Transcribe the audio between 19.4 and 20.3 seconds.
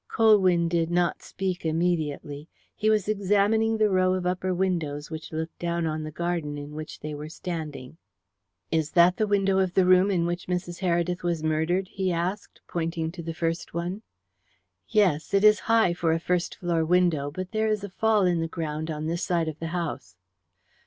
of the house."